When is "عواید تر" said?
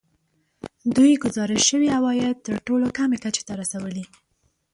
1.97-2.55